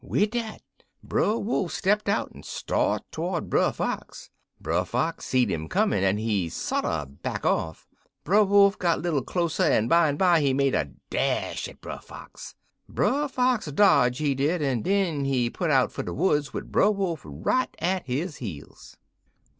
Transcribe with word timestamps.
"Wid 0.03 0.31
dat 0.31 0.63
Brer 1.03 1.37
Wolf 1.37 1.71
stepped 1.71 2.09
out, 2.09 2.31
en 2.33 2.41
start 2.41 3.03
to'rds 3.11 3.47
Brer 3.47 3.71
Fox. 3.71 4.31
Brer 4.59 4.83
Fox 4.83 5.25
seed 5.27 5.51
'im 5.51 5.67
comin', 5.69 6.03
en 6.03 6.17
he 6.17 6.49
sorter 6.49 7.05
back 7.07 7.45
off. 7.45 7.87
Brer 8.23 8.43
Wolf 8.43 8.79
got 8.79 8.99
little 8.99 9.21
closer, 9.21 9.61
en 9.61 9.87
bimeby 9.87 10.41
he 10.41 10.53
make 10.55 10.73
a 10.73 10.89
dash 11.11 11.67
at 11.67 11.81
Brer 11.81 11.99
Fox. 11.99 12.55
Brer 12.89 13.27
Fox 13.27 13.67
dodge, 13.67 14.17
he 14.17 14.33
did, 14.33 14.63
en 14.63 14.81
den 14.81 15.25
he 15.25 15.51
put 15.51 15.69
out 15.69 15.91
fer 15.91 16.01
de 16.01 16.15
woods 16.15 16.51
wid 16.51 16.71
Brer 16.71 16.89
Wolf 16.89 17.21
right 17.23 17.69
at 17.77 18.07
his 18.07 18.37
heels. 18.37 18.97